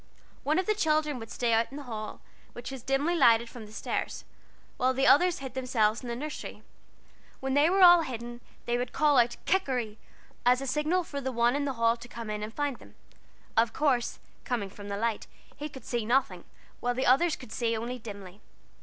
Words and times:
One 0.41 0.57
of 0.57 0.65
the 0.65 0.73
children 0.73 1.19
would 1.19 1.29
stay 1.29 1.53
out 1.53 1.67
in 1.69 1.77
the 1.77 1.83
hall, 1.83 2.21
which 2.53 2.71
was 2.71 2.81
dimly 2.81 3.15
lighted 3.15 3.49
from 3.51 3.67
the 3.67 3.71
stairs, 3.71 4.25
while 4.77 4.95
the 4.95 5.05
others 5.05 5.37
hid 5.45 5.53
themselves 5.53 6.01
in 6.01 6.07
the 6.07 6.15
nursery. 6.15 6.63
When 7.39 7.53
they 7.53 7.69
were 7.69 7.83
all 7.83 8.01
hidden, 8.01 8.41
they 8.65 8.79
would 8.79 8.93
call 8.93 9.19
out 9.19 9.37
"Kikeri," 9.45 9.99
as 10.43 10.59
a 10.59 10.65
signal 10.65 11.03
for 11.03 11.21
the 11.21 11.31
one 11.31 11.55
in 11.55 11.65
the 11.65 11.73
hall 11.73 11.95
to 11.97 12.07
come 12.07 12.31
in 12.31 12.41
and 12.41 12.51
find 12.51 12.77
them. 12.77 12.95
Of 13.55 13.73
course, 13.73 14.17
coming 14.43 14.71
from 14.71 14.89
the 14.89 14.97
light 14.97 15.27
he 15.55 15.69
could 15.69 15.85
see 15.85 16.03
nothing, 16.03 16.45
while 16.79 16.95
the 16.95 17.05
others 17.05 17.35
could 17.35 17.51
see 17.51 17.77
only 17.77 17.99
dimly. 17.99 18.41